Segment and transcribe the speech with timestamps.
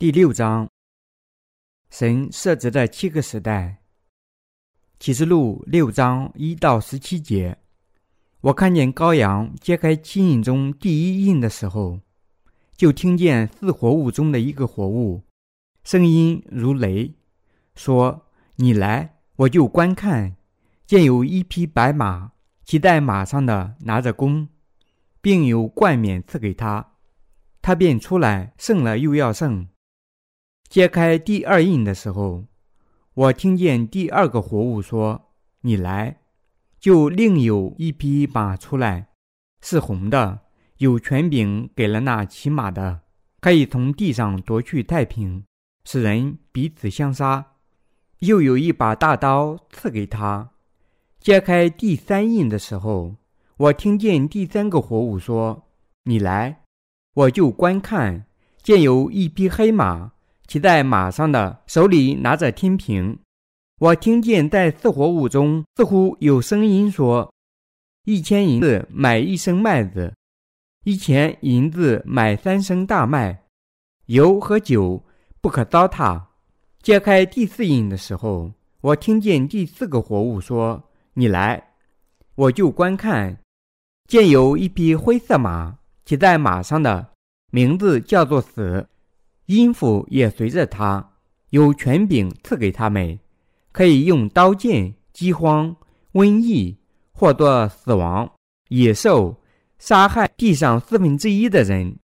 [0.00, 0.68] 第六章，
[1.90, 3.82] 神设置的七个时代。
[5.00, 7.58] 启示录六章一到十七节，
[8.42, 11.98] 我看见羔羊揭开七印中第一印的时候，
[12.76, 15.24] 就听见四活物中的一个活物，
[15.82, 17.14] 声音如雷，
[17.74, 20.36] 说：“你来，我就观看。”
[20.86, 22.30] 见有一匹白马，
[22.64, 24.48] 骑在马上的拿着弓，
[25.20, 26.92] 并有冠冕赐给他。
[27.60, 29.66] 他便出来，胜了又要胜。
[30.68, 32.44] 揭开第二印的时候，
[33.14, 35.32] 我听见第二个活物说
[35.62, 36.18] ：“你来。”
[36.78, 39.08] 就另有一匹马出来，
[39.60, 40.42] 是红的，
[40.76, 43.00] 有权柄给了那骑马的，
[43.40, 45.44] 可以从地上夺去太平，
[45.84, 47.54] 使人彼此相杀。
[48.20, 50.50] 又有一把大刀赐给他。
[51.18, 53.16] 揭开第三印的时候，
[53.56, 55.68] 我听见第三个活物说
[56.04, 56.62] ：“你来。”
[57.14, 58.26] 我就观看，
[58.62, 60.12] 见有一匹黑马，
[60.48, 63.18] 骑在马上的手里拿着天平。
[63.78, 67.32] 我听见在四活物中似乎有声音说
[68.06, 70.14] ：“一千银子买一升麦子，
[70.84, 73.44] 一钱银子买三升大麦，
[74.06, 75.04] 油和酒
[75.40, 76.20] 不可糟蹋。”
[76.82, 80.82] 揭开第四印的时候，我听见第四个活物说。
[81.14, 81.72] 你来，
[82.36, 83.40] 我就观看，
[84.06, 87.08] 见有一匹灰色马，骑在马上的
[87.50, 88.88] 名字叫做死，
[89.48, 91.12] 音符也随着他，
[91.50, 93.18] 有权柄赐给他们，
[93.72, 95.74] 可以用刀剑、饥荒、
[96.12, 96.76] 瘟疫，
[97.12, 98.30] 或作死亡、
[98.68, 99.34] 野兽，
[99.78, 101.96] 杀害地上四分之一的人。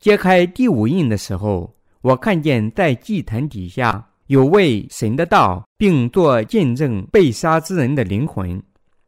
[0.00, 4.08] 揭开第五印的时候，我看见在祭坛底下。
[4.26, 8.62] 有位神的道，并作见证被杀之人的灵魂，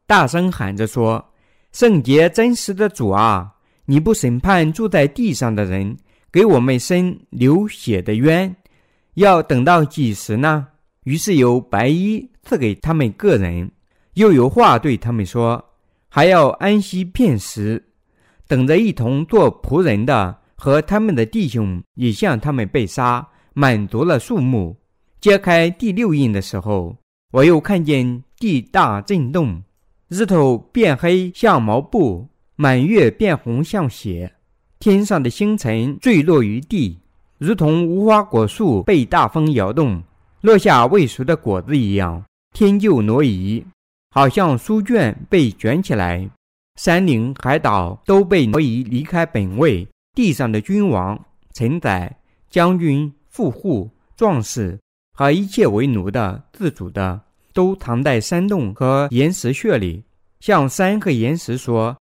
[0.05, 1.33] 大声喊着说
[1.73, 3.51] ：“圣洁真实的主啊，
[3.85, 5.97] 你不审判住在地上的人，
[6.35, 8.53] 给我们伸流血的冤，
[9.13, 10.67] 要等到几时呢？”
[11.05, 13.71] 于是有白衣赐给他们个人，
[14.15, 15.63] 又有话对他们说
[16.11, 17.81] ：“还要安息片时，
[18.49, 24.75] 等着一同做仆人的和他们的弟兄也像他们被杀，满足了数目。”
[25.21, 26.97] 揭开第六印的时候，
[27.31, 29.63] 我又看见地大震动，
[30.09, 34.34] 日头变黑像毛布，满月变红像血，
[34.85, 36.99] 天上的星辰坠落于地，
[37.39, 39.99] 如同无花果树被大风摇动，
[40.41, 42.23] 落下未熟的果子一样。
[42.53, 43.65] 天就挪移，
[44.11, 46.29] 好像书卷被卷起来，
[46.75, 49.87] 山岭海岛都被挪移离开本位。
[50.13, 51.19] 地上的君王、
[51.55, 52.15] 臣宰、
[52.51, 54.77] 将军、富户、壮士。
[55.15, 57.19] 和一切为奴的、自主的，
[57.53, 60.03] 都藏在山洞和岩石穴里，
[60.41, 61.97] 向山和岩石说：“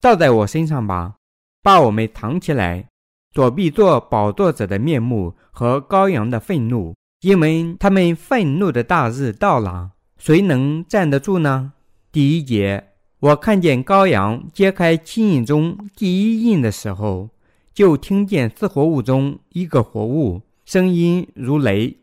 [0.00, 1.16] 照在我身上吧，
[1.62, 2.86] 把我们藏起来，
[3.32, 11.72] 躲避做宝座者的面目和羔羊的愤怒，因为他们愤怒的大日到了，谁能站得住呢？”
[12.10, 12.88] 第一节，
[13.20, 17.28] 我看见羔羊揭开七印中第一印的时候，
[17.74, 21.98] 就听见四活物中一个活物声音如雷。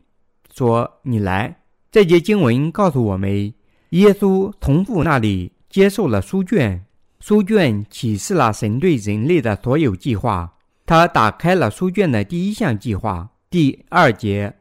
[0.54, 1.62] 说：“你来。”
[1.92, 3.52] 这节经文告诉我们，
[3.90, 6.85] 耶稣从父那里接受了书卷，
[7.26, 10.48] 书卷启示了神对人类的所有计划。
[10.86, 13.28] 他打开了书卷的第一项计划。
[13.50, 14.54] 第二节，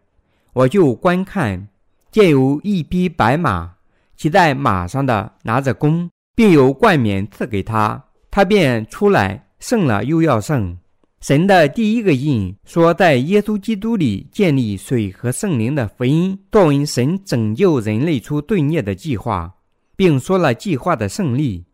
[0.52, 1.68] 我就观看，
[2.10, 3.76] 见有一匹白马，
[4.18, 10.76] 骑在马上的拿着弓，并有冠冕赐给他，他便出来，胜了又要胜。
[11.22, 19.54] 神的第一个印说，在耶稣基督里建立水和圣灵的福音，作为神拯救人类出罪孽的计划，
[19.96, 21.66] 并说了计划的胜利。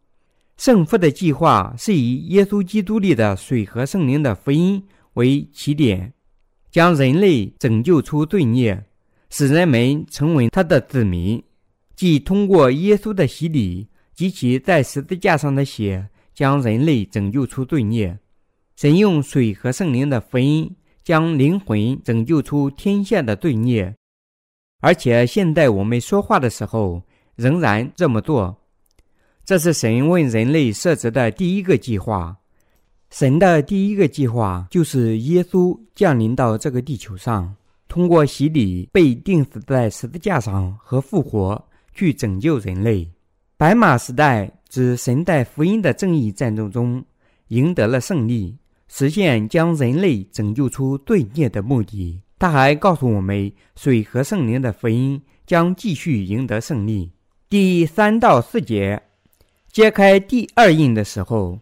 [0.57, 6.13] 圣父的计划是以耶稣基督里的水和圣灵的福音为起点，
[6.69, 8.85] 将人类拯救出罪孽，
[9.29, 11.41] 使人们成为他的子民，
[11.95, 18.19] 即通过耶稣的洗礼及其在十字架上的血，将人类拯救出罪孽。
[18.75, 23.95] 神用水和圣灵的福音将灵魂拯救出天下的罪孽，
[24.79, 27.01] 而且现在我们说话的时候
[27.35, 28.60] 仍然这么做。
[29.43, 32.37] 这是神为人类设置的第一个计划。
[33.09, 37.53] 神的第一个计划就是耶稣降临到这个地球上，
[37.87, 41.61] 通过洗礼被钉死在十字架上和复活，
[41.93, 43.09] 去拯救人类。
[43.57, 47.03] 白马时代指神在福音的正义战争中
[47.49, 48.57] 赢得了胜利。
[48.93, 52.21] 实现将人类拯救出罪孽的目的。
[52.37, 57.09] 他还告诉我们，水和圣灵的福音将继续赢得胜利。
[57.47, 59.01] 第三到四节，
[59.71, 61.59] 揭开第二印的时候，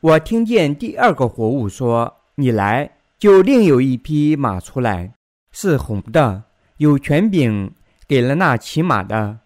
[0.00, 2.90] 我听见第二个活物说：“你来。”
[3.22, 5.12] 就另有一匹马出来，
[5.52, 6.42] 是红的，
[6.78, 7.72] 有权柄
[8.08, 9.38] 给了那骑马的，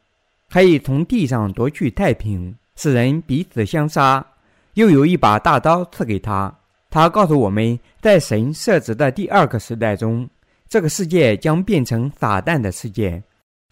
[0.50, 4.26] 可以从地上夺去太平，使人彼此相杀。
[4.72, 6.54] 又有一把大刀赐给他。
[6.88, 10.26] 他告诉我们，在神设置的第二个时代中，
[10.70, 13.22] 这个世界将变成撒旦的世界。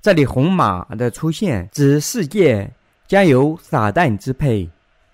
[0.02, 2.70] 这里红马的出现指世界
[3.14, 4.68] 将由撒旦支配，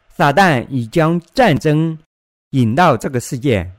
[0.08, 1.98] 撒旦已将战争
[2.52, 3.70] 引到这个世界，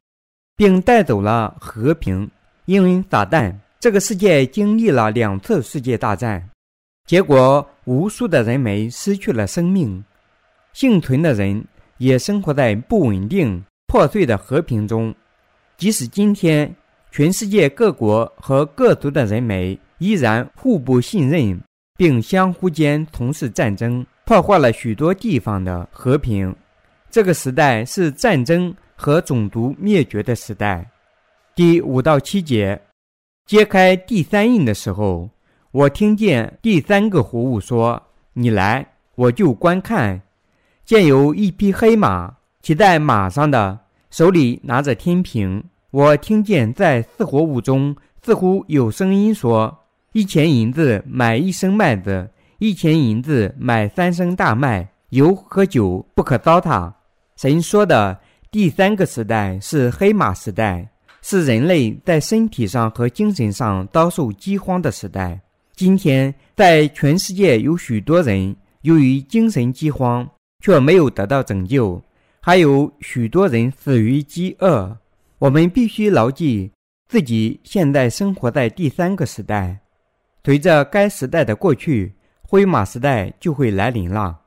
[0.56, 2.30] 并带走了和平。
[2.66, 6.48] 因为撒旦，这个世界经历了两次世界大战，
[7.08, 10.06] 结果无数的人们失去了生命，
[10.72, 11.66] 幸存的人
[11.98, 15.12] 也生活在不稳定、破碎的和平中。
[15.78, 16.76] 即使今天，
[17.10, 21.60] 全世界各国和各族的人们依然互不信任，
[21.98, 26.56] 并相互间从事战争，破坏了许多地方的和平。
[27.10, 30.90] 这个时代是战争和种族灭绝的时代。
[31.54, 32.82] 第五到七节，
[33.46, 35.30] 揭开第三印的时候，
[35.72, 38.02] 我听见第三个活物说
[38.34, 38.86] ：“你来，
[39.16, 40.22] 我就观看。
[40.86, 43.80] 见有一匹黑马，骑在马上的
[44.10, 45.64] 手里拿着天平。
[45.92, 49.80] 我听见在四活物中似乎有声音说：
[50.14, 52.30] 一钱银子买一升麦子，
[52.62, 56.94] 一钱银子买三升大麦，油和酒不可糟蹋。
[57.36, 58.16] 神说的
[58.52, 60.88] 第三个时代是黑马时代。”
[61.24, 65.40] 是人类在身体上和精神上遭受饥荒的时代。
[65.76, 70.28] 今天，在全世界有许多人由于精神饥荒
[70.64, 72.00] 却没有得到拯救，
[72.42, 74.96] 还有许多人死于饥饿。
[75.40, 76.72] 我们必须牢记
[77.08, 79.80] 自己现在生活在第三个时代。
[80.44, 82.14] 随着该时代的过去，
[82.52, 84.42] 灰马时代就会来临了。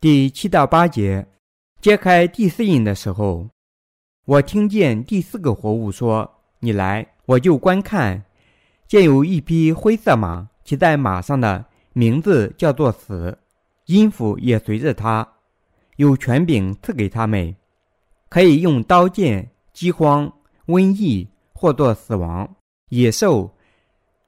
[0.00, 1.26] 第七到八节，
[1.82, 3.46] 揭开第四印的时候。
[4.24, 8.24] 我听见第四个活物说：“你来，我就观看。
[8.88, 13.38] 见有一匹灰色马，骑在马上的名字叫做死，
[13.84, 15.28] 音符也随着他，
[15.96, 17.54] 有权柄赐给他们，
[18.30, 20.32] 可以用刀剑、饥荒、
[20.68, 22.56] 瘟疫或作死亡、
[22.88, 23.54] 野兽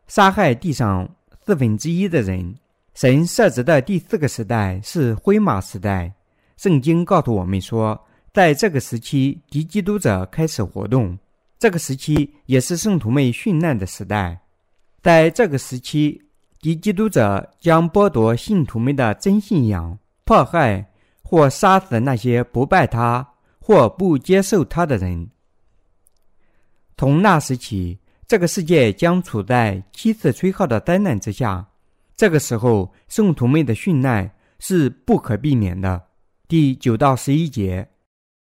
[0.07, 1.09] 杀害地上
[1.43, 2.57] 四分之一的人。
[2.95, 6.15] 神设置的第四个时代是灰马时代。
[6.57, 8.01] 圣经告诉我们说。”
[8.35, 11.17] 在这个时期，敌基督者开始活动。
[11.57, 14.41] 这个时期也是圣徒们殉难的时代。
[15.01, 16.21] 在这个时期，
[16.61, 20.85] 敌基督者将剥夺信徒们的真信仰，迫害
[21.23, 23.25] 或杀死那些不拜他
[23.61, 25.31] 或不接受他的人。
[26.97, 31.69] 从那时起，这个世界将处在七次吹号的灾难之下。
[32.17, 36.01] 这个时候，圣徒们的殉难是不可避免的。
[36.47, 37.89] 第九到十一节。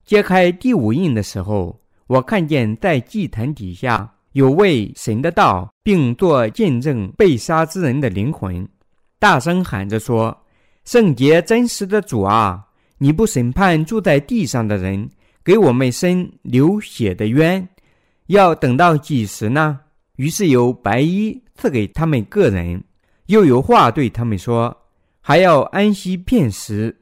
[0.05, 8.69] 揭开第五印的时候，我看见在祭坛底下有为神的道，并作见证被杀之人的灵魂，
[9.21, 10.37] 大声喊着说
[10.85, 12.67] ：“圣洁真实的主啊，
[12.99, 15.09] 你不审判住在地上的人，
[15.45, 17.69] 给我们伸流血的冤，
[18.27, 19.79] 要等到几时呢？”
[20.17, 22.83] 于是有白衣赐给他们个人，
[23.33, 24.77] 又有话对他们说
[25.23, 26.95] ：“还要安息片时，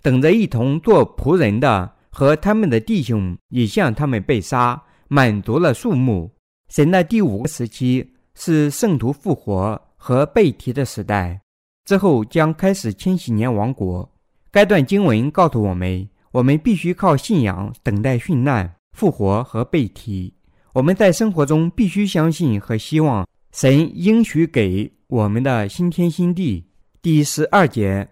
[0.00, 6.30] 等着一同做仆人的。”和他们的弟兄也向他们被杀，满足了数目。
[6.68, 11.40] 神的第五个时期是圣徒复活和被提的时代，
[11.84, 14.08] 之后将开始千禧年王国。
[14.52, 20.32] 该段经文告诉我们，我们必须靠信仰等待殉难、复活和被提。
[20.72, 26.64] 我们在生活中必须相信和希望神应许给我们的新天新地。
[27.00, 28.08] 第十二节，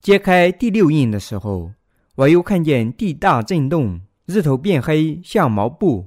[0.00, 1.70] 揭开第六印的时候。
[2.14, 6.06] 我又看见地大震动，日头变黑像毛布，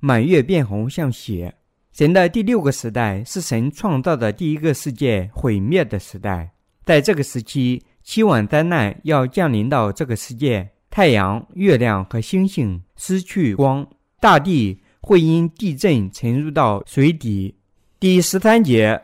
[0.00, 1.54] 满月变红像血。
[1.92, 6.52] 神的第六个时代是神创造的第一个世界毁灭的时代。
[6.82, 13.86] 在这个时期，七晚灾难要降临到这个世界，太阳、月亮和星星失去光，
[14.20, 17.56] 大地会因地震沉入到水底。
[18.00, 19.02] 第十三节，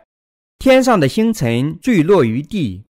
[0.62, 2.84] 天上的星辰坠落于地，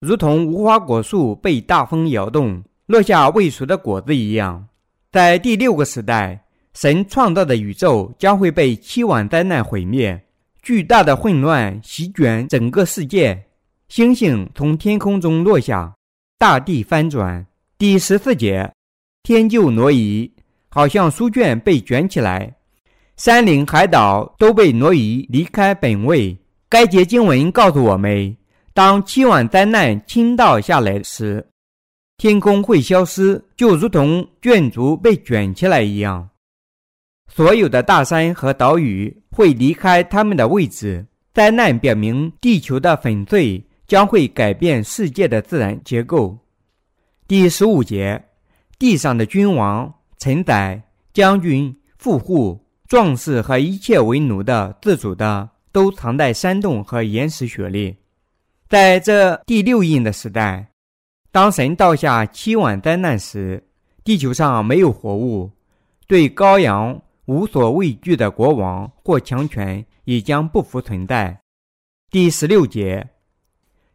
[0.00, 2.64] 如同无花果树被大风摇动。
[2.86, 4.66] 落下未熟的果子一样，
[5.12, 10.18] 在第六个时代，神创造的宇宙将会被七晚灾难毁灭，
[10.62, 13.38] 巨大的混乱席卷整个世界，
[13.90, 15.94] 星星从天空中落下，
[16.38, 17.46] 大地翻转。
[17.76, 18.72] 第十四节，
[19.22, 20.32] 天就挪移，
[20.70, 22.56] 好像书卷被卷起来，
[23.18, 26.34] 山岭海岛都被挪移离开本位。
[26.70, 28.36] 该节经文告诉我们，
[28.72, 31.44] 当七晚灾难倾倒下来时，
[32.16, 36.30] 天空会消失，就如同卷轴被卷起来一样。
[37.26, 41.04] 所有的大山和岛屿会离开他们的位置。
[41.34, 46.38] 灾难表明，地球的粉碎将会改变世界的自然结构。
[47.26, 48.22] 第十五节，
[48.78, 50.80] 地上的君王、臣宰、
[51.12, 57.96] 将军、富户、壮士和一切为奴的、自主的，都藏在山洞和岩石穴里。
[58.68, 60.72] 在这第六印的时代，
[61.32, 63.68] 当神倒下七碗灾难时，
[64.04, 65.50] 地球上没有活物，
[66.06, 71.40] 对羔羊无所畏惧的国王或强权也将不复存在。
[72.10, 73.08] 第十六节，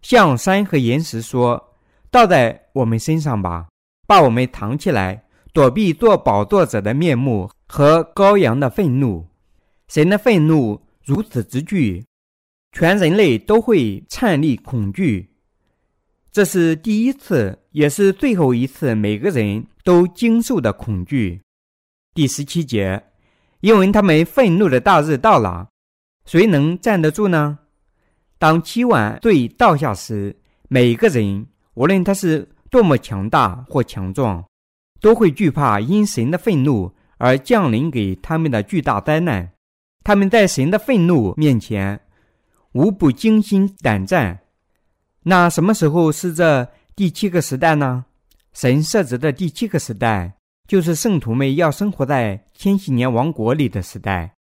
[0.02, 1.72] 向山和岩石说。
[2.12, 3.68] 倒在我们身上吧，
[4.08, 9.28] 把我们藏起来，躲避做宝座者的面目和羔羊的愤怒。
[9.90, 12.04] 神的愤怒如此之巨，
[12.72, 15.30] 全人类都会颤栗恐惧。
[16.32, 21.42] 这是第一次，也是最后一次，每个人都经受的恐惧。
[22.14, 23.04] 第十七节，
[23.62, 25.70] 因为他们愤怒的大日到了，
[26.26, 27.60] 谁能站得住呢？
[28.40, 30.36] 当七碗罪倒下时，
[30.68, 31.48] 每个人。
[31.76, 34.46] 无论他是多么强大或强壮，
[35.02, 39.52] 都会惧怕因神的愤怒而降临给他们的巨大灾难。
[40.06, 42.00] 他们在神的愤怒面前，
[42.74, 44.42] 无不惊心胆战。
[45.24, 48.06] 那什么时候是这第七个时代呢？
[48.54, 50.36] 神设置的第七个时代，
[50.68, 54.36] 就是圣徒们要生活在千禧年王国里的时代。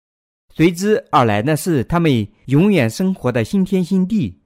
[0.53, 4.42] 随之而来的是他们永远生活的新天新地。